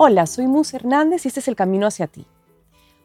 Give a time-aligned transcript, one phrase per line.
[0.00, 2.24] Hola, soy Mus Hernández y este es El Camino hacia ti.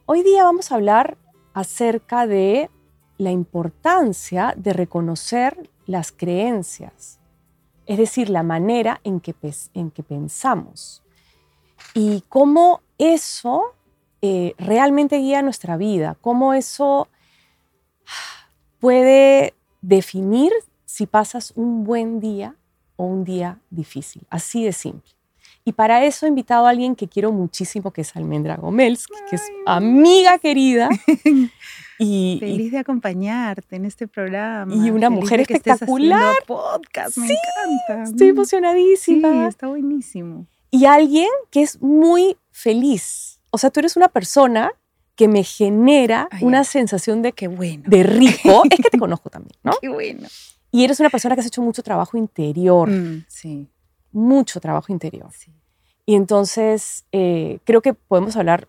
[0.06, 1.18] Hoy día vamos a hablar
[1.56, 2.70] acerca de
[3.18, 7.20] la importancia de reconocer las creencias,
[7.88, 9.34] es decir, la manera en que,
[9.74, 11.02] en que pensamos
[11.96, 13.74] y cómo eso
[14.22, 17.08] eh, realmente guía nuestra vida, cómo eso
[18.80, 20.52] puede definir
[20.86, 22.56] si pasas un buen día
[22.98, 25.23] o un día difícil, así de simple.
[25.66, 29.38] Y para eso he invitado a alguien que quiero muchísimo, que es Almendra Gómez, que
[29.38, 30.90] es amiga querida.
[32.00, 34.74] Y, Feliz de acompañarte en este programa.
[34.76, 36.36] Y una mujer espectacular.
[36.46, 38.04] podcast, me encanta.
[38.10, 39.32] Estoy emocionadísima.
[39.32, 40.48] Sí, está buenísimo.
[40.72, 43.40] Y alguien que es muy feliz.
[43.52, 44.72] O sea, tú eres una persona
[45.16, 47.84] que me genera una sensación de qué bueno.
[47.86, 48.64] de rico.
[48.70, 49.74] es que te conozco también, ¿no?
[49.80, 50.28] Qué bueno.
[50.72, 52.90] Y eres una persona que has hecho mucho trabajo interior.
[52.90, 53.70] Mm, sí
[54.14, 55.30] mucho trabajo interior.
[56.06, 58.68] Y entonces eh, creo que podemos hablar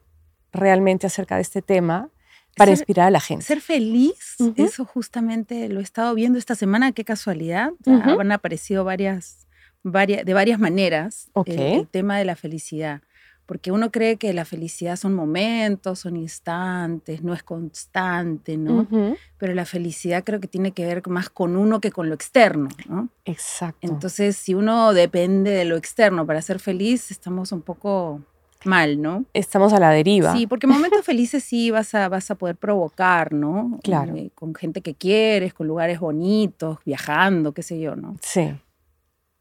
[0.53, 2.09] realmente acerca de este tema
[2.57, 3.45] para inspirar a la gente.
[3.45, 7.71] Ser feliz, eso justamente lo he estado viendo esta semana, qué casualidad.
[7.87, 9.47] Han aparecido varias,
[9.83, 13.03] varias, de varias maneras eh, el tema de la felicidad
[13.47, 18.87] porque uno cree que la felicidad son momentos, son instantes, no es constante, ¿no?
[19.39, 22.69] Pero la felicidad creo que tiene que ver más con uno que con lo externo,
[22.89, 23.09] ¿no?
[23.25, 23.79] Exacto.
[23.83, 28.23] Entonces, si uno depende de lo externo para ser feliz, estamos un poco
[28.67, 29.25] mal, ¿no?
[29.35, 30.35] Estamos a la deriva.
[30.35, 33.79] Sí, porque momentos felices sí vas a, vas a poder provocar, ¿no?
[33.83, 34.17] Claro.
[34.17, 38.17] Eh, con gente que quieres, con lugares bonitos, viajando, qué sé yo, ¿no?
[38.23, 38.55] Sí.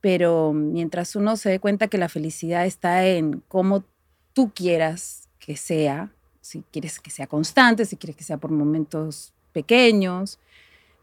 [0.01, 3.85] Pero mientras uno se dé cuenta que la felicidad está en cómo
[4.33, 9.33] tú quieras que sea, si quieres que sea constante, si quieres que sea por momentos
[9.51, 10.39] pequeños,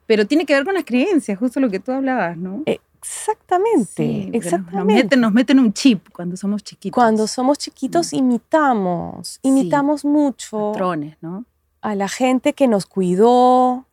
[0.07, 2.63] pero tiene que ver con las creencias, justo lo que tú hablabas, ¿no?
[2.67, 5.17] Exactamente, exactamente.
[5.17, 6.95] Nos meten, un chip cuando somos chiquitos.
[6.95, 8.17] Cuando somos chiquitos mm.
[8.17, 10.73] imitamos, imitamos mucho.
[10.73, 11.45] Patrones, ¿no?
[11.81, 13.87] A la gente que nos cuidó,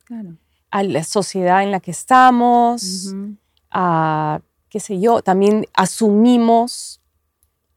[0.70, 3.14] a la sociedad en la que estamos,
[3.70, 6.97] a, qué sé yo, también asumimos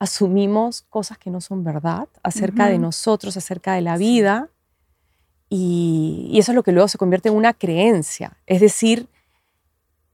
[0.01, 4.50] asumimos cosas que no son verdad acerca de nosotros, acerca de la vida,
[5.47, 9.07] y, eso es lo que luego se convierte en una creencia, es decir,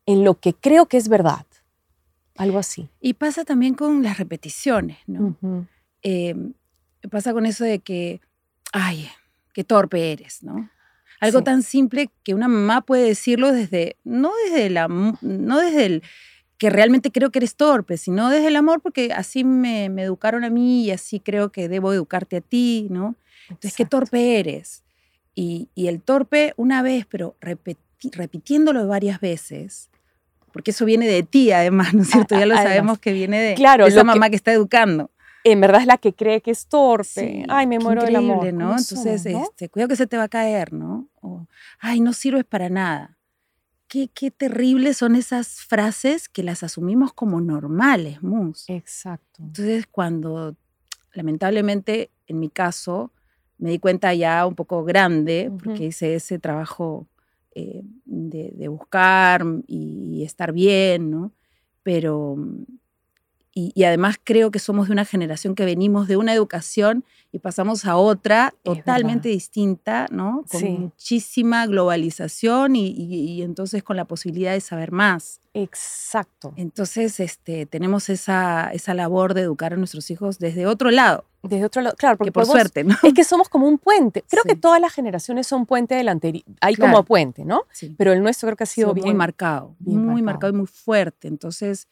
[0.05, 1.45] en lo que creo que es verdad,
[2.35, 2.89] algo así.
[2.99, 5.37] Y pasa también con las repeticiones, ¿no?
[6.01, 6.51] Em,
[7.09, 8.19] pasa con eso de que,
[8.73, 9.07] ay,
[9.53, 10.69] qué torpe eres, ¿no?
[11.21, 16.03] Algo tan simple que una mamá puede decirlo desde, no desde la, no desde el,
[16.57, 20.49] que realmente creo que eres torpe, sino desde el amor, porque así me, educaron a
[20.49, 23.15] mí y así creo que debo educarte a ti, ¿no?
[23.49, 24.83] Entonces, qué torpe eres.
[25.35, 27.35] Y, el torpe una vez, pero
[28.11, 29.89] repitiéndolo varias veces,
[30.51, 32.37] porque eso viene de ti además, ¿no es cierto?
[32.37, 35.11] Ya lo sabemos que viene de, claro, esa mamá que, está educando.
[35.43, 37.45] En verdad es la que cree que es torpe.
[37.47, 38.51] ay, me muero del amor.
[38.51, 38.71] ¿no?
[38.71, 41.07] Entonces, Este, cuidado que se te va a caer, ¿no?
[41.21, 41.45] O,
[41.79, 43.16] ay, no sirves para nada
[43.87, 48.69] qué, terribles son esas frases que las asumimos como normales, Mus.
[48.69, 49.43] Exacto.
[49.43, 50.55] Entonces, cuando
[51.13, 53.11] lamentablemente, en mi caso,
[53.57, 57.07] me di cuenta ya un poco grande, porque hice ese trabajo
[57.55, 61.31] eh, de, buscar y, y, estar bien, ¿no?
[61.81, 62.35] Pero
[63.59, 67.85] y, además creo que somos de una generación que venimos de una educación y pasamos
[67.85, 70.45] a otra totalmente distinta, ¿no?
[70.51, 75.41] Con muchísima globalización y, entonces con la posibilidad de saber más.
[75.55, 76.53] Exacto.
[76.55, 81.25] Entonces este, tenemos esa, esa labor de educar a nuestros hijos desde otro lado.
[81.41, 82.95] Desde otro lado, claro, porque por suerte, ¿no?
[83.01, 84.23] Es que somos como un puente.
[84.29, 86.39] Creo que todas las generaciones son puente delantero.
[86.61, 87.63] Hay como puente, ¿no?
[87.71, 87.95] Sí.
[87.97, 91.27] Pero el nuestro creo que ha sido bien, muy marcado, muy marcado y muy fuerte.
[91.27, 91.87] Entonces,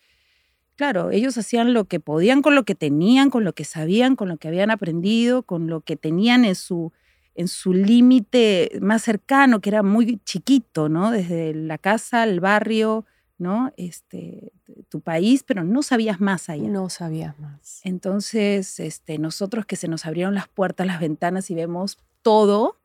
[0.76, 4.28] Claro, ellos hacían lo que podían con lo que tenían, con lo que sabían, con
[4.28, 6.92] lo que habían aprendido, con lo que tenían en su,
[7.34, 11.12] en su límite más cercano, que era muy chiquito, ¿no?
[11.12, 13.06] Desde la casa, el barrio,
[13.38, 13.72] ¿no?
[13.78, 14.52] Este,
[14.90, 16.68] tu país, pero no sabías más allá.
[16.68, 17.82] No sabías más.
[17.84, 22.78] Entonces, este, nosotros que se nos abrieron las puertas, las ventanas y vemos todo,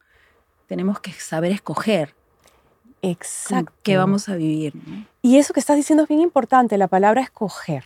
[0.67, 2.15] tenemos que saber escoger.
[3.03, 3.73] Exacto.
[3.83, 4.75] ¿Qué vamos a vivir?
[5.23, 7.85] Y eso que estás diciendo es bien importante, la palabra escoger.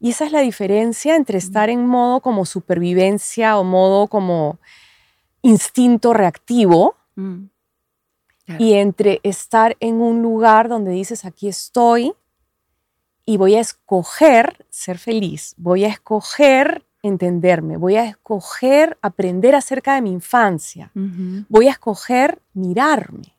[0.00, 4.58] Y esa es la diferencia entre estar en modo como supervivencia o modo como
[5.42, 7.44] instinto reactivo mm.
[8.58, 12.12] y entre estar en un lugar donde dices, aquí estoy
[13.24, 19.94] y voy a escoger ser feliz, voy a escoger entenderme, voy a escoger aprender acerca
[19.94, 23.37] de mi infancia, voy a escoger mirarme.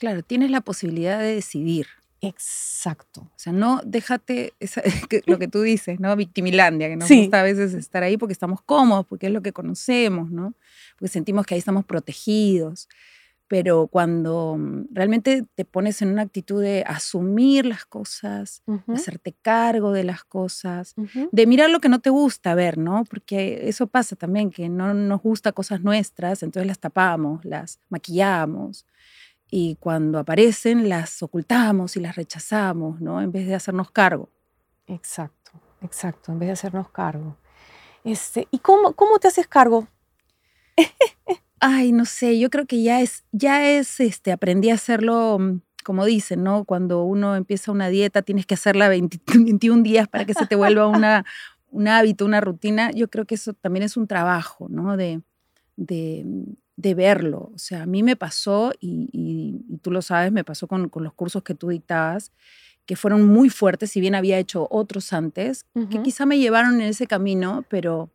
[0.00, 1.86] Claro, tienes la posibilidad de decidir.
[2.22, 3.20] Exacto.
[3.20, 4.54] O sea, no déjate
[5.26, 6.16] lo que tú dices, ¿no?
[6.16, 9.52] Victimilandia, que nos gusta a veces estar ahí porque estamos cómodos, porque es lo que
[9.52, 10.54] conocemos, ¿no?
[10.98, 12.88] Porque sentimos que ahí estamos protegidos
[13.50, 19.34] pero cuando mm, realmente te pones en una actitud de asumir las cosas, de hacerte
[19.42, 20.94] cargo de las cosas,
[21.32, 23.02] de mirar lo que no te gusta ver, ¿no?
[23.10, 28.86] Porque eso pasa también, que no nos gusta cosas nuestras, entonces las tapamos, las maquillamos,
[29.50, 33.20] y cuando aparecen las ocultamos y las rechazamos, ¿no?
[33.20, 34.28] En vez de hacernos cargo.
[34.86, 35.52] Exacto,
[35.82, 37.36] exacto, en vez de hacernos cargo.
[38.04, 39.88] Este, ¿Y cómo, cómo te haces cargo?
[41.60, 45.60] Ay, no sé, yo creo que ya es, ya es, este, aprendí a hacerlo, mm,
[45.84, 46.64] como dicen, ¿no?
[46.64, 49.12] Cuando uno empieza una dieta, tienes que hacerla 21
[49.82, 51.24] días para que se te vuelva una,
[51.70, 52.90] un hábito, una rutina.
[52.92, 54.96] Yo creo que eso también es un trabajo, ¿no?
[54.96, 55.20] De,
[55.76, 56.24] de,
[56.80, 57.50] de verlo.
[57.54, 61.04] O sea, a mí me pasó, y, y, tú lo sabes, me pasó con, con,
[61.04, 62.32] los cursos que tú dictabas,
[62.86, 66.88] que fueron muy fuertes, si bien había hecho otros antes, que quizá me llevaron en
[66.88, 68.10] ese camino, pero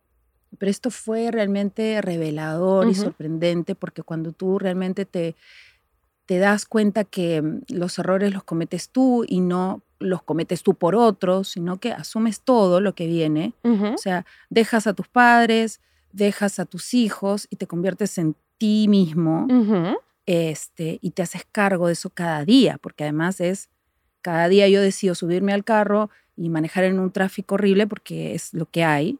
[0.58, 5.36] pero esto fue realmente revelador y sorprendente porque cuando tú realmente te,
[6.24, 10.74] te das cuenta que mm, los errores los cometes tú y no los cometes tú
[10.74, 13.54] por otros, sino que asumes todo lo que viene.
[13.62, 15.80] O sea, dejas a tus padres,
[16.12, 19.46] dejas a tus hijos y te conviertes en ti mismo
[20.26, 23.68] este, y te haces cargo de eso cada día, porque además es,
[24.22, 28.52] cada día yo decido subirme al carro y manejar en un tráfico horrible porque es
[28.52, 29.18] lo que hay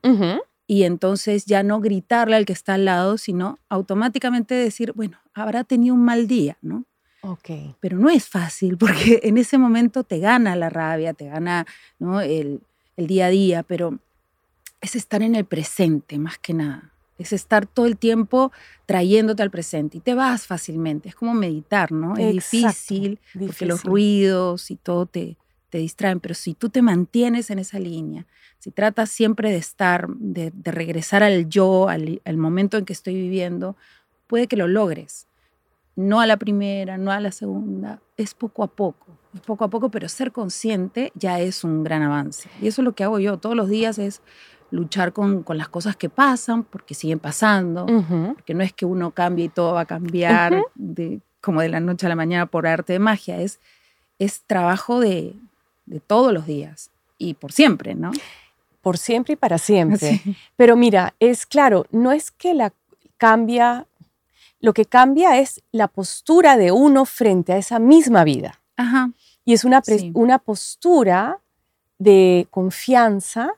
[0.67, 5.65] y entonces ya no gritarle al que está al lado, sino automáticamente decir, bueno, habrá
[5.65, 6.85] tenido un mal día, ¿no?
[7.23, 7.51] Ok.
[7.81, 11.67] Pero no es fácil porque en ese momento te gana la rabia, te gana
[11.99, 12.21] ¿no?
[12.21, 12.61] el,
[12.97, 13.99] el día a día, pero
[14.81, 16.93] es estar en el presente más que nada.
[17.19, 18.53] Es estar todo el tiempo
[18.85, 21.09] trayéndote al presente y te vas fácilmente.
[21.09, 22.17] Es como meditar, ¿no?
[22.17, 25.37] Es difícil, difícil, porque los ruidos y todo te,
[25.71, 28.27] te distraen, pero si tú te mantienes en esa línea,
[28.59, 33.77] si tratas siempre de estar, de, regresar al yo, al, momento en que estoy viviendo,
[34.27, 35.27] puede que lo logres.
[35.95, 39.71] No a la primera, no a la segunda, es poco a poco, es poco a
[39.71, 42.51] poco, pero ser consciente ya es un gran avance.
[42.61, 44.21] Y eso es lo que hago yo todos los días, es
[44.71, 47.87] luchar con, con las cosas que pasan, porque siguen pasando,
[48.35, 51.81] porque no es que uno cambie y todo va a cambiar de, como de la
[51.81, 53.61] noche a la mañana por arte de magia, es,
[54.19, 55.35] es trabajo de,
[55.87, 58.11] de todos los días y por siempre, ¿no?
[58.83, 60.21] Por siempre y para siempre.
[60.57, 62.73] Pero mira, es claro, no es que la
[63.17, 63.87] cambia,
[64.61, 68.61] lo que cambia es la postura de uno frente a esa misma vida.
[68.77, 69.11] Ajá.
[69.45, 69.83] Y es una,
[70.15, 71.39] una postura
[71.99, 73.55] de confianza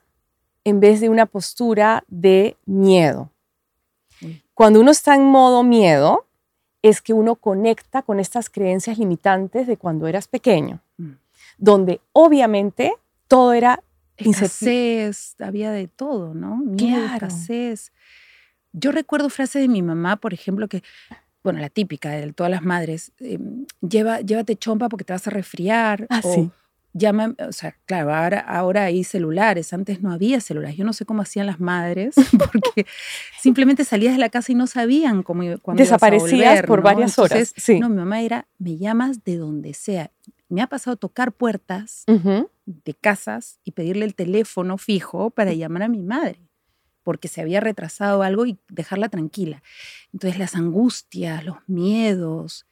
[0.68, 3.30] en vez de una postura de miedo.
[4.54, 6.26] Cuando uno está en modo miedo,
[6.82, 10.80] es que uno conecta con estas creencias limitantes de cuando eras pequeño.
[10.96, 11.12] Mm
[11.58, 12.94] donde obviamente
[13.26, 13.82] todo era
[14.16, 16.56] escasez, había de todo, ¿no?
[16.56, 17.92] Miedo, escasez.
[18.72, 20.82] Yo recuerdo frases de mi mamá, por ejemplo, que,
[21.42, 25.30] bueno, la típica de todas las madres, em, lleva, llévate chompa porque te vas a
[25.30, 26.06] resfriar.
[26.08, 26.50] Ah, sí
[26.98, 30.76] llama, o sea, claro, ahora, ahora hay celulares, antes no había celulares.
[30.76, 32.86] Yo no sé cómo hacían las madres, porque
[33.40, 37.54] simplemente salías de la casa y no sabían cómo cuándo Desaparecías por varias horas.
[37.56, 37.80] Sí.
[37.80, 40.10] No, mi mamá era, me llamas de donde sea.
[40.48, 42.04] Me ha pasado tocar puertas
[42.66, 46.40] de casas y pedirle el teléfono fijo para llamar a mi madre,
[47.02, 49.62] porque se había retrasado algo y dejarla tranquila.
[50.12, 52.66] Entonces las angustias, los miedos,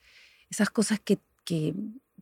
[0.51, 1.75] esas cosas que, que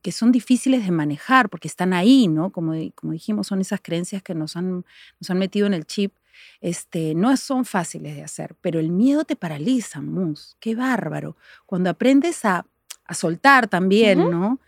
[0.04, 2.50] que son difíciles de manejar porque están ahí, ¿no?
[2.50, 4.84] Como, como dijimos, son esas creencias que nos han,
[5.18, 6.12] nos han metido en el chip.
[6.60, 10.58] Este, no son fáciles de hacer, pero el miedo te paraliza, Mus.
[10.60, 11.38] Qué bárbaro.
[11.64, 12.66] Cuando aprendes a,
[13.06, 14.60] a soltar también, ¿no?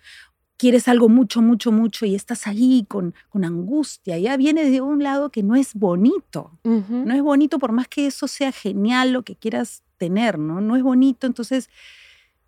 [0.57, 4.17] Quieres algo mucho, mucho, mucho y estás ahí con, con angustia.
[4.17, 6.59] Ya viene de un lado que no es bonito.
[6.65, 10.63] No es bonito por más que eso sea genial lo que quieras tener, ¿no?
[10.63, 11.27] No es bonito.
[11.27, 11.69] Entonces,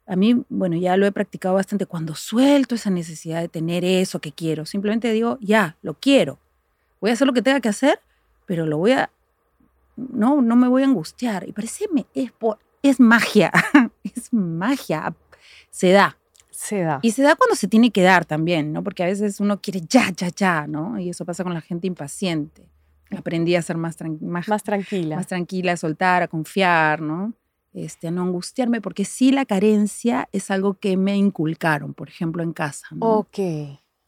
[0.09, 1.85] a mí, bueno, ya lo he practicado bastante.
[1.85, 6.39] Cuando suelto esa necesidad de tener eso que quiero, simplemente digo, ya, lo quiero.
[7.01, 8.01] Voy a hacer lo que tenga que hacer,
[8.47, 9.11] pero lo voy a,
[9.97, 11.47] no, no me voy a angustiar.
[11.47, 11.85] Y parece,
[12.15, 12.33] es,
[12.83, 13.53] es magia,
[14.03, 15.15] es magia.
[15.71, 16.17] Se da.
[16.51, 17.01] Se da.
[17.03, 18.83] Y se da cuando se tiene que dar también, ¿no?
[18.83, 20.99] Porque a veces uno quiere ya, ya, ya, ¿no?
[20.99, 22.67] Y eso pasa con la gente impaciente.
[23.17, 25.17] Aprendí a ser más, más, más tranquila.
[25.17, 27.35] Más tranquila, a soltar, a confiar, ¿no?
[27.73, 32.43] Este, a no angustiarme, porque sí la carencia es algo que me inculcaron, por ejemplo,
[32.43, 32.87] en casa.
[32.99, 33.39] Ok.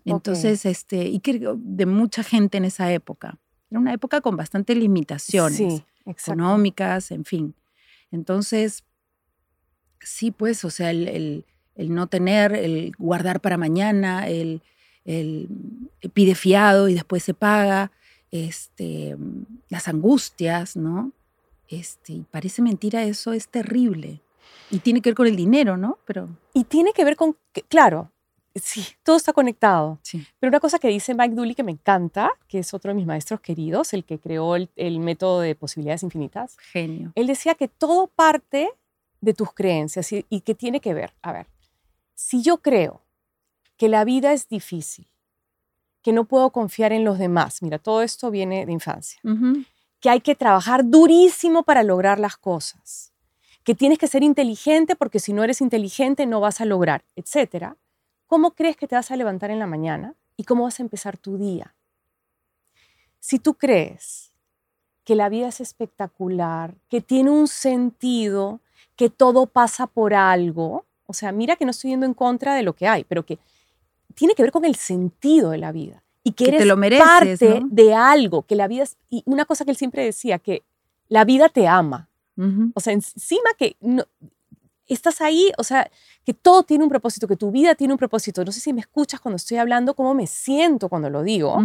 [0.04, 3.38] Entonces, este, y que de mucha gente en esa época.
[3.70, 7.54] Era una época con bastante limitaciones económicas, en fin.
[8.10, 8.84] Entonces,
[10.00, 11.44] sí, pues, o sea, el,
[11.76, 14.62] el, no tener, el guardar para mañana, el,
[15.04, 15.48] el,
[16.12, 17.92] pide fiado y después se paga,
[18.32, 19.16] este,
[19.68, 21.12] las angustias, ¿no?
[21.70, 24.20] Este, parece mentira, eso es terrible.
[24.70, 25.98] Y tiene que ver con el dinero, ¿no?
[26.04, 26.28] Pero...
[26.52, 27.36] Y tiene que ver con,
[27.68, 28.10] claro,
[28.54, 29.98] sí, todo está conectado.
[30.02, 30.26] Sí.
[30.38, 33.06] Pero una cosa que dice Mike Dooley que me encanta, que es otro de mis
[33.06, 36.56] maestros queridos, el que creó el, el método de posibilidades infinitas.
[36.72, 37.12] Genio.
[37.14, 38.70] Él decía que todo parte
[39.20, 41.46] de tus creencias y, y que tiene que ver, a ver,
[42.14, 43.02] si yo creo
[43.76, 45.06] que la vida es difícil,
[46.02, 49.20] que no puedo confiar en los demás, mira, todo esto viene de infancia,
[50.00, 53.12] que hay que trabajar durísimo para lograr las cosas,
[53.64, 57.76] que tienes que ser inteligente porque si no eres inteligente no vas a lograr, etcétera.
[58.26, 61.18] ¿Cómo crees que te vas a levantar en la mañana y cómo vas a empezar
[61.18, 61.74] tu día?
[63.18, 64.32] Si tú crees
[65.04, 68.60] que la vida es espectacular, que tiene un sentido,
[68.96, 72.62] que todo pasa por algo, o sea, mira que no estoy yendo en contra de
[72.62, 73.38] lo que hay, pero que
[74.14, 78.42] tiene que ver con el sentido de la vida y que, eres parte de algo,
[78.42, 80.62] que la vida es, y una cosa que él siempre decía, que
[81.08, 82.08] la vida te ama.
[82.72, 84.04] O sea, encima que no,
[84.86, 85.90] estás ahí, o sea,
[86.24, 88.44] que todo tiene un propósito, que tu vida tiene un propósito.
[88.44, 91.58] No sé si me escuchas cuando estoy hablando, cómo me siento cuando lo digo.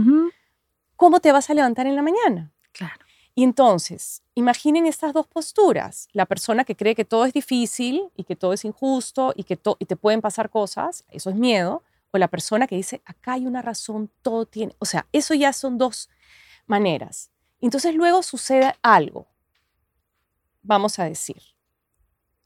[0.98, 2.52] ¿Cómo te vas a levantar en la mañana?
[2.74, 3.06] Claro.
[3.34, 6.08] Y entonces, imaginen estas dos posturas.
[6.14, 9.60] La persona que cree que todo es difícil y que todo es injusto y que
[9.80, 11.84] y te pueden pasar cosas, eso es miedo.
[12.12, 14.76] O la persona que dice, acá hay una razón, todo tiene.
[14.80, 16.10] O sea, eso ya son dos
[16.66, 17.32] maneras.
[17.60, 19.28] Entonces luego sucede algo.
[20.62, 21.42] Vamos a decir,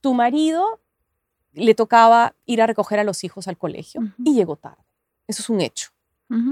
[0.02, 0.82] tu marido
[1.54, 4.84] le tocaba ir a recoger a los hijos al colegio y llegó tarde.
[5.28, 5.90] Eso es un hecho.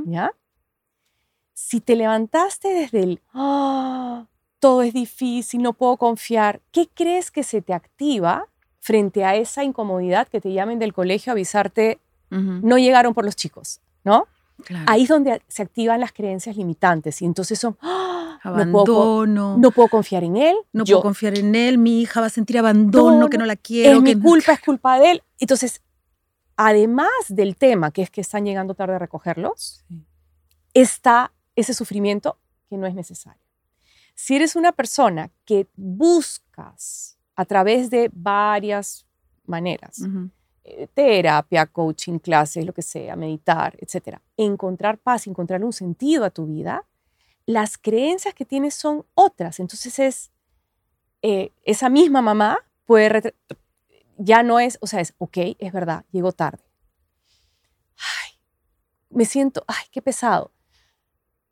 [0.05, 0.31] ¿Ya?
[1.57, 4.27] si te levantaste desde el, ah,
[4.59, 8.47] todo es difícil, no puedo confiar, ¿qué crees que se te activa
[8.79, 13.35] frente a esa incomodidad que te llamen del colegio a avisarte, no llegaron por los
[13.35, 14.27] chicos, ¿no?
[14.87, 19.87] Ahí es donde se activan las creencias limitantes y entonces son, ah, abandono, no puedo,
[19.87, 23.37] confiar en él, no puedo confiar en él, mi hija va a sentir abandono, que
[23.37, 25.23] no la quiero, es mi culpa, es culpa de él.
[25.39, 25.81] Entonces,
[26.55, 29.85] además del tema que es que están llegando tarde a recogerlos,
[30.73, 32.37] está ese sufrimiento
[32.69, 33.41] que no es necesario.
[34.15, 39.05] Si eres una persona que buscas a través de varias
[39.45, 40.29] maneras, eh,
[40.93, 46.45] terapia, coaching, clases, lo que sea, meditar, etcétera, encontrar paz, encontrar un sentido a tu
[46.45, 46.85] vida,
[47.45, 49.59] las creencias que tienes son otras.
[49.59, 50.31] Entonces es
[51.21, 53.33] eh, esa misma mamá puede
[54.17, 56.63] ya no es, o sea, es, ok, es verdad, llego tarde.
[57.97, 58.39] Ay,
[59.09, 60.51] me siento, ay, qué pesado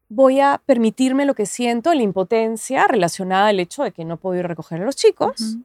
[0.09, 4.39] voy a permitirme lo que siento, la impotencia relacionada al hecho de que no puedo
[4.39, 5.57] ir a recoger a los chicos.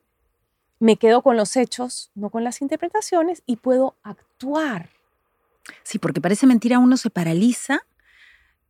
[0.81, 4.89] Me quedo con los hechos, no con las interpretaciones, y puedo actuar.
[5.83, 7.85] Sí, porque parece mentira, uno se paraliza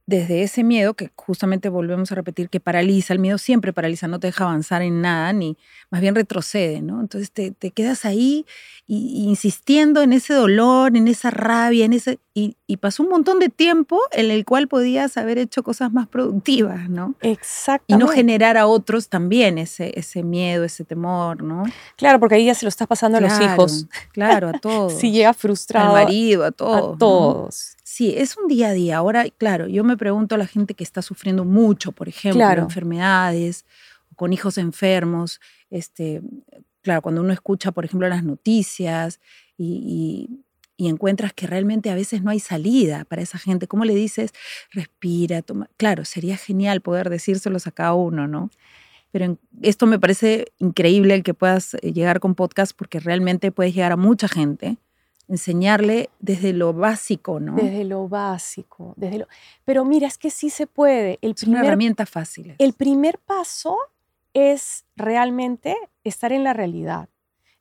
[0.07, 4.19] desde ese miedo, que justamente volvemos a repetir, que paraliza, el miedo siempre paraliza, no
[4.19, 5.57] te deja avanzar en nada, ni
[5.90, 7.00] más bien retrocede, ¿no?
[7.00, 8.45] Entonces te, quedas ahí
[8.87, 12.19] y, insistiendo en ese dolor, en esa rabia, en ese...
[12.33, 16.88] Y, pasó un montón de tiempo en el cual podías haber hecho cosas más productivas,
[16.88, 17.14] ¿no?
[17.21, 17.85] Exactamente.
[17.88, 21.64] Y no generar a otros también ese, ese miedo, ese temor, ¿no?
[21.97, 23.87] Claro, porque ahí ya se lo estás pasando a los hijos.
[24.12, 24.95] Claro, a todos.
[24.95, 25.95] si llega frustrado.
[25.95, 26.95] Al marido, a todos.
[26.95, 27.76] A todos.
[27.92, 28.99] Sí, es un día a día.
[28.99, 33.64] Ahora, claro, yo me pregunto a la gente que está sufriendo mucho, por ejemplo, enfermedades,
[34.12, 36.23] o con hijos enfermos, este,
[36.82, 39.18] claro, cuando uno escucha, por ejemplo, las noticias
[39.59, 40.44] y,
[40.78, 44.30] encuentras que realmente a veces no hay salida para esa gente, ¿cómo le dices,
[44.70, 45.68] respira, toma?
[45.76, 48.50] Claro, sería genial poder decírselos a cada uno, ¿no?
[49.11, 53.75] Pero esto me parece increíble el que puedas eh, llegar con podcast porque realmente puedes
[53.75, 54.78] llegar a mucha gente
[55.30, 57.54] enseñarle desde lo básico, ¿no?
[57.54, 59.28] Desde lo básico, desde lo...
[59.64, 61.18] Pero mira, es que sí se puede.
[61.22, 62.56] El es una herramienta fácil.
[62.58, 63.78] El primer paso
[64.34, 67.08] es realmente estar en la realidad.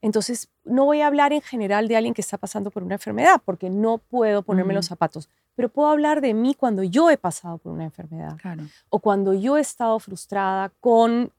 [0.02, 3.40] Entonces, no voy a hablar en general de alguien que está pasando por una enfermedad,
[3.46, 7.60] porque no puedo ponerme los zapatos, pero puedo hablar de mí cuando yo he pasado
[7.60, 8.36] por una enfermedad.
[8.38, 8.64] Claro.
[8.90, 11.32] O cuando yo he estado frustrada con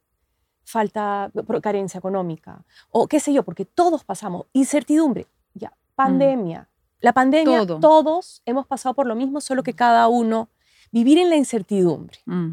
[0.62, 5.26] falta, carencia económica, o qué sé yo, porque todos pasamos incertidumbre.
[5.54, 5.79] Mm.
[6.04, 6.68] Pandemia.
[7.00, 10.50] La pandemia, todos hemos pasado por lo mismo, solo que cada uno
[10.92, 12.18] vivir en la incertidumbre.
[12.26, 12.52] Mm.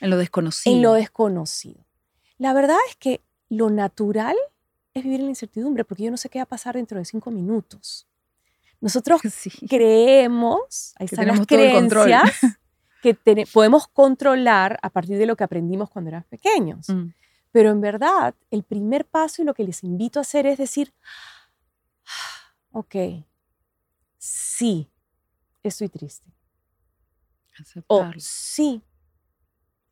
[0.00, 0.74] En lo desconocido.
[0.74, 1.84] En lo desconocido.
[2.38, 4.36] La verdad es que lo natural
[4.94, 7.04] es vivir en la incertidumbre, porque yo no sé qué va a pasar dentro de
[7.04, 8.06] cinco minutos.
[8.80, 9.20] Nosotros
[9.68, 12.32] creemos, ahí están las creencias,
[13.02, 13.16] que
[13.52, 16.88] podemos controlar a partir de lo que aprendimos cuando éramos pequeños.
[16.88, 17.12] Mm.
[17.52, 20.92] Pero en verdad, el primer paso y lo que les invito a hacer es decir,
[22.78, 23.24] ok,
[24.16, 24.90] sí,
[25.62, 26.30] estoy triste.
[27.88, 28.82] O sí,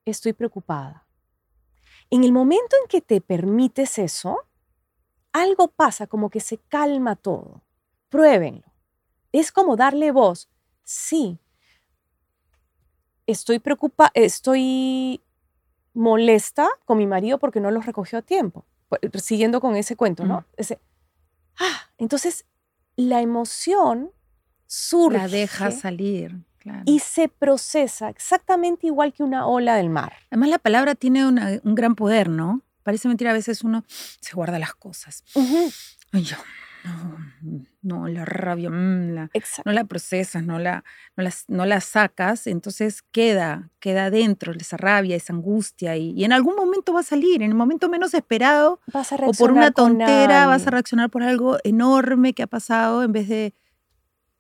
[0.05, 1.07] estoy preocupada.
[2.11, 4.39] En el momento en que te permites eso,
[5.33, 7.63] algo pasa, como que se calma todo.
[8.09, 8.73] Pruébenlo.
[9.33, 10.49] Es como darle voz.
[10.85, 11.41] Sí,
[13.27, 15.21] estoy preocupada, estoy
[15.93, 18.65] molesta con mi marido porque no los recogió a tiempo.
[19.15, 20.45] Siguiendo con ese cuento, ¿no?
[20.57, 20.81] Ese,
[21.59, 22.47] ah, entonces
[22.97, 24.11] la emoción
[24.67, 25.19] surge.
[25.19, 26.37] La deja salir.
[26.85, 30.15] Y se procesa exactamente igual que una ola del mar.
[30.31, 32.63] Además, la palabra tiene un gran poder, ¿no?
[32.83, 35.23] Parece mentira, a veces uno se guarda las cosas.
[36.13, 36.37] Ay, yo,
[37.83, 39.29] no, la rabia, mm,
[39.65, 40.85] no la procesas, no la,
[41.49, 46.93] no, la, sacas, entonces queda, queda dentro esa rabia, esa angustia y, en algún momento
[46.93, 51.11] va a salir, en el momento menos esperado o por una tontera vas a reaccionar
[51.11, 53.55] por algo enorme que ha pasado en vez de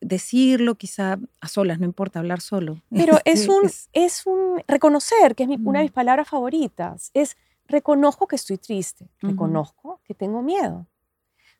[0.00, 2.82] decirlo, quizá a solas, no importa hablar solo.
[2.90, 7.36] Pero es, este, un, es, un reconocer, que es una de mis palabras favoritas, es
[7.68, 10.86] reconozco que estoy triste, reconozco que tengo miedo.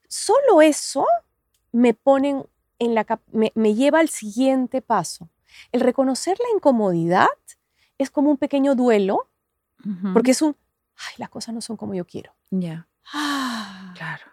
[0.09, 1.07] Solo eso
[1.73, 2.47] me ponen
[2.79, 5.29] en la me, me lleva al siguiente paso.
[5.73, 7.29] El reconocer la incomodidad
[7.99, 9.29] es como un pequeño duelo,
[10.13, 10.57] porque es un,
[10.97, 12.33] ay, las cosas no son como yo quiero.
[12.51, 12.89] Ya.
[13.13, 13.95] Ah.
[13.97, 14.25] claro.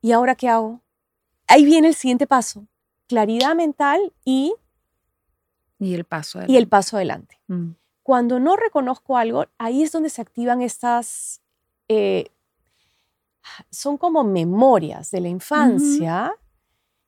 [0.00, 0.80] ¿Y ahora qué hago?
[1.46, 2.66] Ahí viene el siguiente paso
[3.06, 4.54] claridad mental y...
[5.78, 6.52] Y el paso adelante.
[6.52, 7.40] Y el paso adelante.
[7.48, 7.70] Mm.
[8.02, 11.40] Cuando no reconozco algo, ahí es donde se activan estas...
[11.88, 12.30] Eh,
[13.70, 16.32] son como memorias de la infancia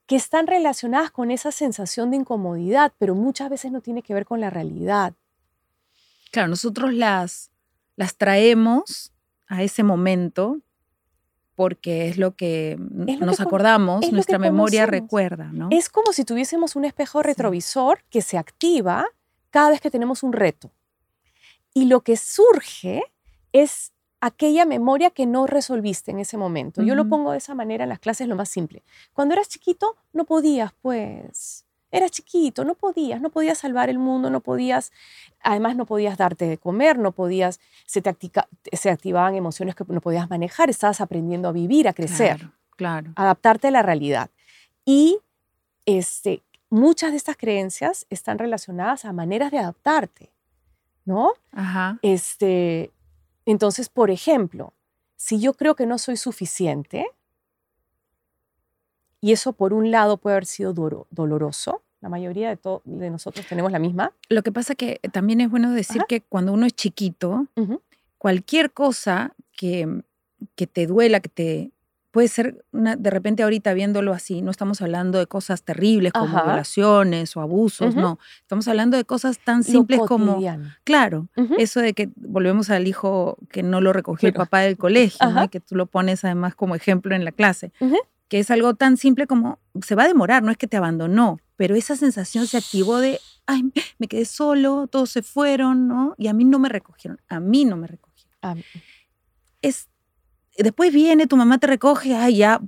[0.07, 4.25] que están relacionadas con esa sensación de incomodidad, pero muchas veces no tiene que ver
[4.25, 5.15] con la realidad.
[6.31, 7.51] Claro, nosotros las,
[7.97, 9.13] las traemos
[9.49, 10.61] a ese momento
[11.55, 15.69] porque es lo que nos acordamos, nuestra memoria recuerda, ¿no?
[15.73, 19.07] Es como si tuviésemos un espejo retrovisor que se activa
[19.51, 20.71] cada vez que tenemos un reto.
[21.75, 23.03] Y lo que surge
[23.53, 26.83] es aquella memoria que no resolviste en ese momento.
[26.83, 28.83] Yo lo pongo de esa manera en las clases, lo más simple.
[29.13, 34.29] Cuando eras chiquito, no podías, pues, Eras chiquito, no podías, no podías salvar el mundo,
[34.29, 34.93] no podías,
[35.43, 38.15] además no podías darte de comer, no podías, se te,
[38.73, 43.69] se activaban emociones que no podías manejar, estabas aprendiendo a vivir, a crecer, claro, adaptarte
[43.69, 44.29] a la realidad.
[44.85, 45.19] Y
[45.87, 50.31] este, muchas de estas creencias están relacionadas a maneras de adaptarte,
[51.07, 51.33] ¿no?
[51.53, 51.99] Ajá.
[52.03, 52.91] Este,
[53.53, 54.73] entonces, por ejemplo,
[55.17, 57.07] si yo creo que no soy suficiente,
[59.21, 61.83] y eso por un lado puede haber sido doloroso.
[62.01, 64.13] La mayoría de, de nosotros tenemos la misma.
[64.29, 67.47] Lo que pasa que también es bueno decir que cuando uno es chiquito,
[68.19, 70.03] cualquier cosa que,
[70.55, 71.73] que te duela, que te,
[72.19, 77.37] puede ser de repente ahorita viéndolo así, no estamos hablando de cosas terribles como violaciones
[77.37, 80.41] o abusos, no, estamos hablando de cosas tan simples como,
[80.83, 81.29] claro,
[81.59, 85.61] eso de que volvemos al hijo que no lo recogió el papá del colegio, que
[85.61, 87.71] tú lo pones además como ejemplo en la clase
[88.27, 91.39] que es algo tan simple como se va a demorar, no es que te abandonó,
[91.55, 93.63] pero esa sensación se activó de, ay,
[93.99, 96.17] me quedé solo, todos se fueron, ¿no?
[96.19, 98.65] Y a mí no me recogieron, a mí no me recogieron.
[99.63, 99.89] Es,
[100.63, 102.61] después viene, tu mamá te recoge, ay, ya,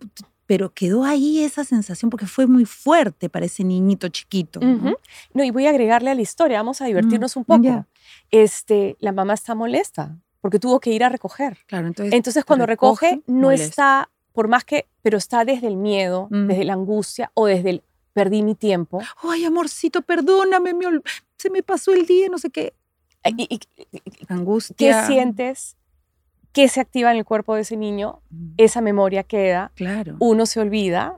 [0.46, 4.61] pero quedó ahí esa sensación porque fue muy fuerte para ese niñito chiquito.
[4.61, 5.44] ¿no?
[5.44, 7.87] y voy a agregarle a la historia, vamos a divertirnos un poco.
[8.31, 11.59] Este, la mamá está molesta porque tuvo que ir a recoger.
[11.66, 16.29] Claro, entonces, entonces cuando recoge, no está por más que, pero está desde el miedo,
[16.31, 16.46] mm.
[16.48, 19.00] desde la angustia o desde el perdí mi tiempo.
[19.22, 20.72] Ay, amorcito, perdóname,
[21.37, 22.74] se me pasó el día, no sé qué.
[23.37, 23.61] Y,
[24.29, 24.74] angustia.
[24.76, 25.76] ¿Qué sientes?
[26.53, 28.21] ¿Qué se activa en el cuerpo de ese niño?
[28.31, 28.53] Mm.
[28.57, 29.73] Esa memoria queda.
[29.75, 30.17] Claro.
[30.19, 31.17] Uno se olvida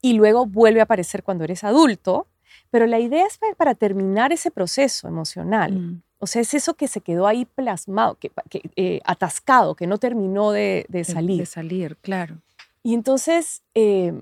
[0.00, 2.26] y luego vuelve a aparecer cuando eres adulto.
[2.70, 5.72] Pero la idea es para terminar ese proceso emocional.
[5.72, 6.02] Mm.
[6.18, 8.32] O sea, es eso que se quedó ahí plasmado, que,
[8.76, 11.40] eh, atascado, que no terminó de, salir.
[11.40, 12.38] De, salir, claro.
[12.82, 14.12] Y entonces, eh,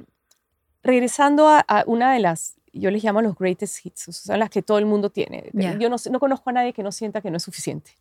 [0.83, 4.79] regresando a, una de las, yo les llamo los greatest hits, son las que todo
[4.79, 5.49] el mundo tiene.
[5.53, 7.93] Yo no, no, conozco a nadie que no sienta que no es suficiente.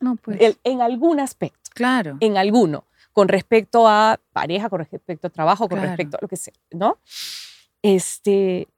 [0.00, 0.56] No, pues.
[0.64, 1.70] en algún aspecto.
[1.74, 2.16] Claro.
[2.20, 2.84] En alguno.
[3.12, 6.98] Con respecto a pareja, con respecto a trabajo, con respecto a lo que sea, ¿no?
[7.82, 8.68] Este,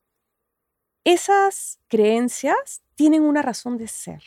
[1.05, 4.23] esas creencias tienen una razón de ser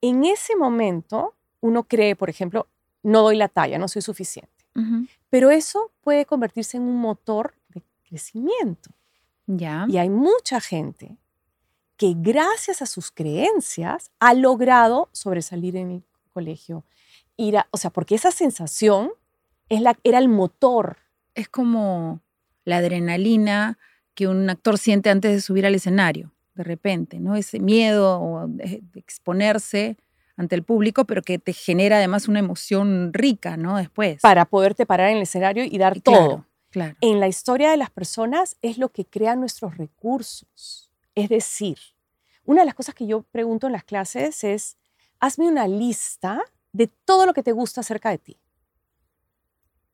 [0.00, 2.66] en ese momento uno cree, por ejemplo,
[3.02, 4.50] no doy la talla, no soy suficiente.
[5.30, 8.90] Pero eso puede convertirse en un motor de crecimiento.
[9.46, 9.86] Ya.
[9.88, 11.16] Y hay mucha gente
[11.96, 16.84] que gracias a sus creencias ha logrado sobresalir en el colegio.
[17.36, 19.10] Ir o sea, porque esa sensación
[19.68, 20.98] es la, era el motor.
[21.34, 22.20] Es como
[22.64, 23.78] la adrenalina
[24.14, 27.36] que un actor siente antes de subir al escenario, de repente, ¿no?
[27.36, 29.96] Ese miedo de exponerse
[30.36, 33.76] ante el público, pero que te genera además una emoción rica, ¿no?
[33.76, 34.20] Después.
[34.20, 36.46] Para poderte parar en el escenario y dar todo.
[36.70, 36.96] Claro.
[37.00, 40.85] En la historia de las personas es lo que crea nuestros recursos.
[41.16, 41.78] Es decir,
[42.44, 44.76] una de las cosas que yo pregunto en las clases es,
[45.18, 46.40] hazme una lista
[46.72, 48.38] de todo lo que te gusta acerca de ti.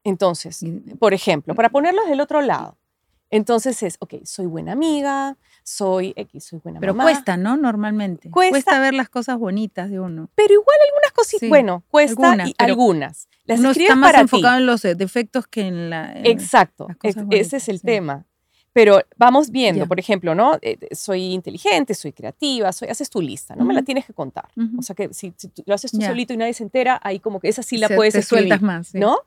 [0.04, 0.61] Entonces,
[0.98, 2.76] por ejemplo, para ponerlos del otro lado,
[3.30, 7.56] entonces es, ok, soy buena amiga, soy X, soy buena Pero cuesta, ¿no?
[7.56, 8.28] Normalmente.
[8.30, 10.28] Cuesta, ver las cosas bonitas de uno.
[10.35, 13.28] Pero igual algunas cositas, bueno, cuesta y algunas.
[13.44, 16.12] Las uno está más enfocado en los defectos que en la...
[16.24, 16.88] Exacto,
[17.30, 18.26] ese es el tema.
[18.72, 20.58] Pero vamos viendo, por ejemplo, ¿no?
[20.62, 24.48] Eh, soy inteligente, soy creativa, soy, haces tu lista, no me la tienes que contar.
[24.78, 25.35] O sea que si,
[25.66, 28.14] lo haces tú solito y nadie se entera, ahí como que esa sí la puedes
[28.14, 29.18] te sueltas más, ¿no?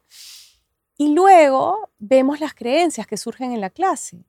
[0.98, 4.26] Y luego vemos las creencias que surgen en la clase.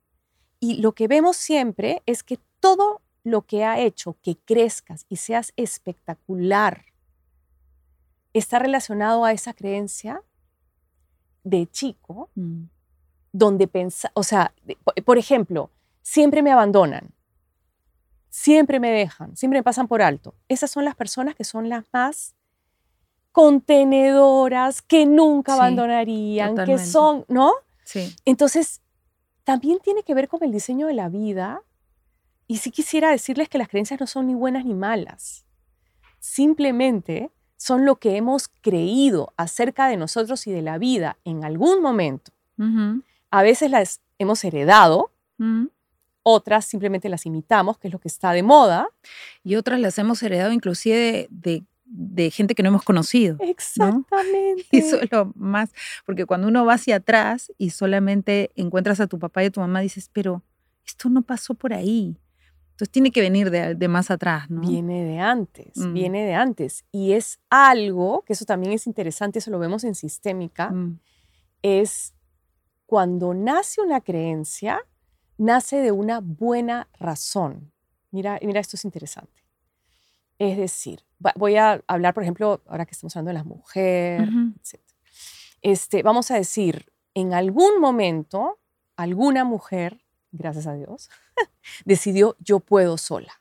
[0.60, 5.16] Y lo que vemos siempre es que todo lo que ha hecho que crezcas y
[5.16, 6.86] seas espectacular
[8.32, 10.22] está relacionado a esa creencia
[11.42, 12.64] de chico, mm.
[13.36, 14.54] Donde pensa, o sea,
[15.04, 15.70] por ejemplo,
[16.02, 17.10] siempre me abandonan,
[18.30, 20.34] siempre me dejan, siempre me pasan por alto.
[20.48, 22.34] Esas son las personas que son las más
[23.32, 27.52] contenedoras que nunca abandonarían, que son, ¿no?
[27.84, 28.14] Sí.
[28.24, 28.80] Entonces,
[29.44, 31.60] también tiene que ver con el diseño de la vida.
[32.46, 35.44] Y sí quisiera decirles que las creencias no son ni buenas ni malas.
[36.20, 41.82] Simplemente son lo que hemos creído acerca de nosotros y de la vida en algún
[41.82, 42.32] momento.
[43.36, 45.12] A veces las hemos heredado,
[46.22, 48.88] otras simplemente las imitamos, que es lo que está de moda.
[49.44, 53.36] Y otras las hemos heredado inclusive de de gente que no hemos conocido.
[53.40, 54.66] Exactamente.
[54.70, 55.72] Y eso es lo más,
[56.04, 59.60] porque cuando uno va hacia atrás y solamente encuentras a tu papá y a tu
[59.60, 60.42] mamá, dices, pero
[60.84, 62.18] esto no pasó por ahí.
[62.72, 64.60] Entonces tiene que venir de, más atrás, ¿no?
[64.60, 65.92] Viene de antes, mm.
[65.94, 66.84] viene de antes.
[66.92, 70.98] Y es algo, que eso también es interesante, eso lo vemos en sistémica, mm.
[71.62, 72.12] es
[72.86, 74.80] cuando nace una creencia,
[75.36, 77.72] nace de una buena razón.
[78.10, 79.44] Mira, mira, esto es interesante.
[80.38, 81.02] Es decir,
[81.36, 84.28] voy a hablar, por ejemplo, ahora que estamos hablando de las mujeres,
[84.60, 84.80] etc.
[85.62, 88.58] Este, vamos a decir, en algún momento,
[88.96, 91.10] alguna mujer, gracias a Dios,
[91.84, 93.32] decidió yo puedo sola,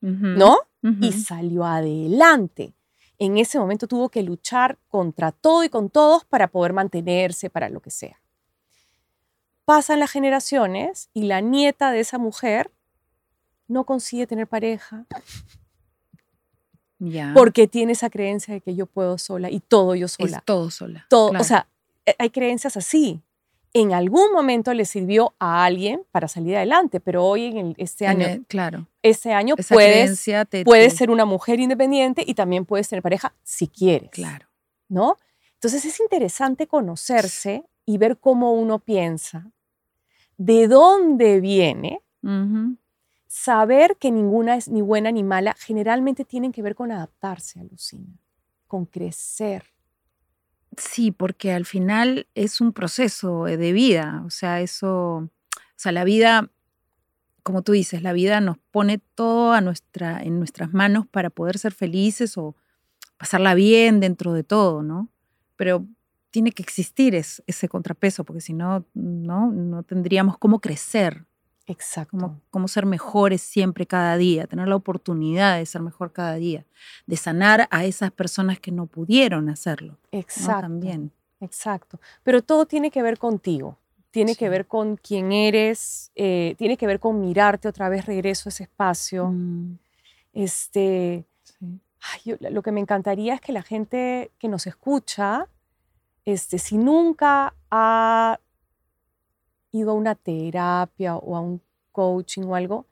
[0.00, 0.58] ¿no?
[1.00, 2.74] Y salió adelante.
[3.18, 7.68] En ese momento tuvo que luchar contra todo y con todos para poder mantenerse, para
[7.68, 8.21] lo que sea.
[9.64, 12.70] Pasan las generaciones y la nieta de esa mujer
[13.68, 15.06] no consigue tener pareja,
[17.34, 20.38] porque tiene esa creencia de que yo puedo sola y todo yo sola.
[20.38, 21.06] Es todo sola.
[21.08, 21.66] Todo, O sea,
[22.06, 23.20] e, hay creencias así.
[23.74, 28.44] En algún momento le sirvió a alguien para salir adelante, pero hoy en este año,
[28.46, 28.86] claro.
[29.02, 30.28] este año puedes,
[30.64, 34.10] puedes ser una mujer independiente y también puedes tener pareja si quieres.
[34.10, 34.46] Claro.
[34.88, 35.18] ¿No?
[35.54, 39.50] Entonces es interesante conocerse y ver cómo uno piensa,
[40.36, 42.00] de dónde viene,
[43.26, 48.18] saber que ninguna es ni buena ni mala, generalmente tienen que ver con adaptarse, alucina,
[48.66, 49.64] con crecer.
[50.76, 55.30] Sí, porque al final es un proceso de vida, o sea, eso, o
[55.76, 56.50] sea, la vida,
[57.42, 61.58] como tú dices, la vida nos pone todo a nuestra, en nuestras manos para poder
[61.58, 62.54] ser felices o
[63.18, 65.08] pasarla bien dentro de todo, ¿no?
[65.56, 65.86] Pero
[66.32, 71.24] tiene que existir ese contrapeso, porque si no, no, no tendríamos cómo crecer,
[71.66, 72.38] Exacto.
[72.50, 76.66] Cómo, ser mejores siempre cada día, tener la oportunidad de ser mejor cada día,
[77.06, 79.96] de sanar a esas personas que no pudieron hacerlo.
[80.10, 80.62] Exacto.
[80.62, 81.12] También.
[81.40, 82.00] Exacto.
[82.24, 83.78] Pero todo tiene que ver contigo,
[84.10, 88.48] tiene que ver con quién eres, eh, tiene que ver con mirarte otra vez, regreso
[88.48, 89.28] a ese espacio.
[89.28, 89.78] Mm.
[90.32, 91.24] Este,
[92.40, 95.48] lo que me encantaría es que la gente que nos escucha,
[96.24, 98.38] este, si nunca ha
[99.72, 102.86] ido a una terapia o a un coaching o algo,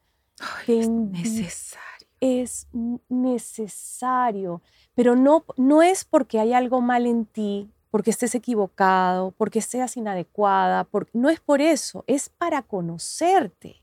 [0.66, 1.80] es necesario.
[2.20, 2.68] Es
[3.08, 4.60] necesario,
[4.94, 9.96] pero no, no es porque hay algo mal en ti, porque estés equivocado, porque seas
[9.96, 13.79] inadecuada, no es por eso, es para conocerte.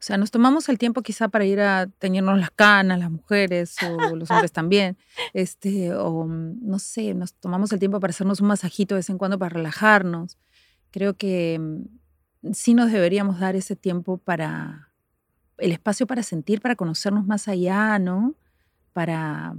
[0.00, 3.76] O sea, nos tomamos el tiempo quizá para ir a teñirnos las canas, las mujeres
[3.82, 4.96] o los hombres también.
[5.34, 9.18] Este, o no sé, nos tomamos el tiempo para hacernos un masajito de vez en
[9.18, 10.38] cuando para relajarnos.
[10.90, 11.60] Creo que
[12.54, 14.88] sí nos deberíamos dar ese tiempo para
[15.58, 18.34] el espacio para sentir, para conocernos más allá, ¿no?
[18.94, 19.54] Para,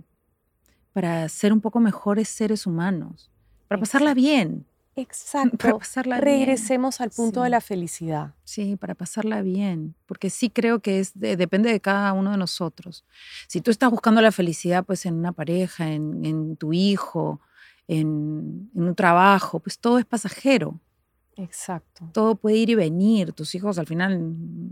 [0.92, 3.30] para ser un poco mejores seres humanos,
[3.68, 5.58] para pasarla bien, Exacto.
[5.58, 6.40] Para pasarla bien.
[6.40, 8.34] Regresemos al punto de la felicidad.
[8.44, 12.38] Sí, para pasarla bien, porque sí creo que es de- depende de cada uno de
[12.38, 13.06] nosotros.
[13.48, 17.40] Si tú estás buscando la felicidad pues en una pareja, en, en tu hijo,
[17.88, 20.80] en, en un trabajo, pues todo es pasajero,
[21.38, 22.10] Exacto.
[22.14, 23.32] todo puede ir y venir.
[23.34, 24.20] Tus hijos al final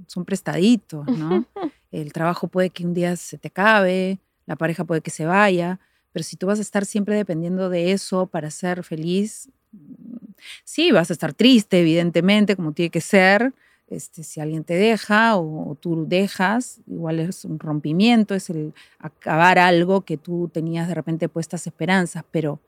[0.07, 1.45] son prestaditos, ¿no?
[1.91, 5.79] El trabajo puede que un día se te acabe, la pareja puede que se vaya,
[6.11, 9.49] pero si tú vas a estar siempre dependiendo de eso para ser feliz,
[10.63, 13.53] sí, vas a estar triste, evidentemente, como tiene que ser.
[13.87, 18.73] Este, si alguien te deja o, o tú dejas, igual es un rompimiento, es el
[18.99, 22.59] acabar algo que tú tenías de repente puestas esperanzas, pero,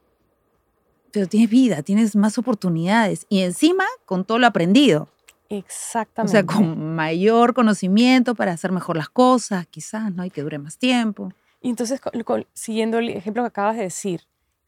[1.12, 5.10] pero tienes vida, tienes más oportunidades y encima con todo lo aprendido.
[5.50, 6.32] O Exactamente.
[6.32, 10.26] sea, con mayor conocimiento para hacer mejor las cosas, quizás, ¿no?
[10.26, 11.34] Y que dure más tiempo.
[11.62, 14.22] Y entonces, con- con- siguiendo el ejemplo que acabas de decir,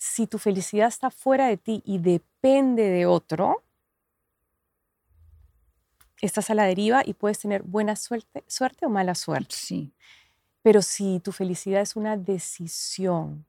[0.03, 3.63] si tu felicidad está fuera de ti y depende de otro,
[6.19, 9.55] estás a la deriva y puedes tener buena suerte, suerte o mala suerte.
[9.55, 9.93] Sí.
[10.61, 13.45] Pero si tu felicidad es una decisión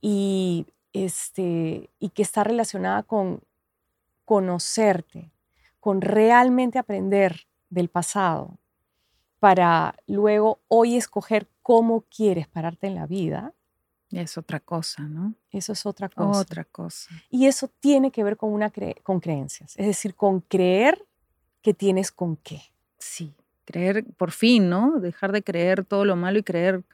[0.00, 3.42] y, este, y que está relacionada con
[4.24, 5.32] conocerte,
[5.80, 8.56] con realmente aprender del pasado,
[9.40, 13.52] para luego hoy escoger cómo quieres pararte en la vida,
[14.12, 15.34] Es otra cosa, ¿no?
[15.50, 16.40] eso es otra cosa.
[16.40, 17.10] Otra cosa.
[17.30, 21.04] Y eso tiene que ver con, una cre- con creencias, es decir, con creer
[21.62, 22.60] que tienes con qué.
[22.98, 23.34] Sí.
[23.64, 25.00] Creer, por fin, ¿no?
[25.00, 26.84] Dejar de creer todo lo malo y creer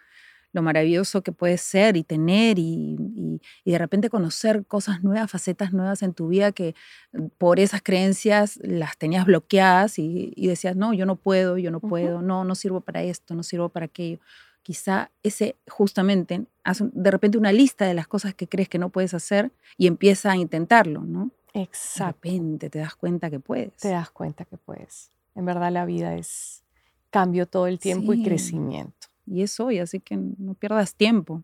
[0.55, 5.31] lo maravilloso que puedes ser y tener y, y- y de repente conocer cosas nuevas,
[5.31, 6.75] facetas nuevas en tu vida que
[7.13, 11.71] mm, por esas creencias las tenías bloqueadas y, y decías, no, yo no puedo, yo
[11.71, 14.19] no puedo, no, no sirvo para esto, no sirvo para aquello.
[14.63, 18.91] Quizá ese justamente, haz de repente una lista de las cosas que crees que no
[18.91, 21.31] puedes hacer y empieza a intentarlo, ¿no?
[21.55, 22.21] De Exacto.
[22.23, 23.77] repente te das cuenta que puedes.
[23.77, 25.11] Te das cuenta que puedes.
[25.35, 26.63] En verdad la vida es
[27.11, 29.09] cambio todo el tiempo y crecimiento.
[29.27, 31.43] Y es hoy, así que no pierdas tiempo.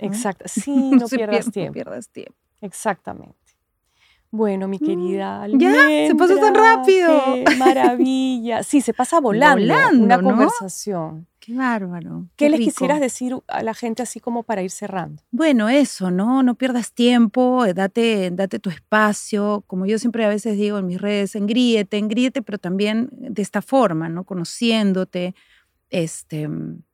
[0.00, 0.06] ¿no?
[0.06, 0.44] Exacto.
[0.48, 1.68] Sí, no se pierdas pier- tiempo.
[1.70, 2.34] No pierdas tiempo.
[2.60, 3.36] Exactamente.
[4.30, 7.08] Bueno, mi Mm, querida ya, se pasó tan rápido.
[7.44, 8.62] qué maravilla.
[8.62, 10.22] Sí, se pasa volando, Volando, una ¿no?
[10.28, 11.26] conversación.
[11.50, 12.28] Qué bárbaro.
[12.36, 12.70] ¿Qué, les rico.
[12.70, 15.20] quisieras decir a la gente así como para ir cerrando?
[15.32, 16.44] Bueno, eso, ¿no?
[16.44, 19.64] No pierdas tiempo, eh, date, date tu espacio.
[19.66, 23.62] Como yo siempre a veces digo en mis redes, engríete, engríete, pero también de esta
[23.62, 24.22] forma, ¿no?
[24.22, 25.34] Conociéndote,
[25.88, 26.84] este, mm,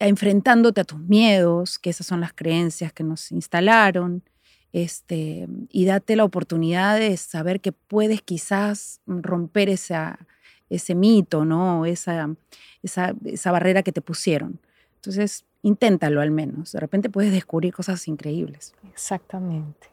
[0.00, 4.24] enfrentándote a tus miedos, que esas son las creencias que nos instalaron,
[4.72, 10.26] este, y date la oportunidad de saber que puedes quizás romper esa,
[10.74, 11.86] ese mito, ¿no?
[11.86, 12.34] Esa,
[12.82, 14.58] esa, esa barrera que te pusieron.
[14.96, 16.72] Entonces, inténtalo al menos.
[16.72, 18.74] De repente puedes descubrir cosas increíbles.
[18.90, 19.88] Exactamente.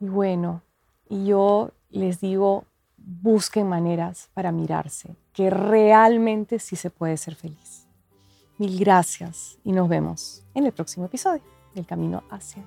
[0.00, 0.62] Y bueno,
[1.08, 2.64] yo les digo,
[2.96, 7.86] busquen maneras para mirarse, que realmente sí se puede ser feliz.
[8.58, 11.42] Mil gracias y nos vemos en el próximo episodio
[11.74, 12.62] del Camino hacia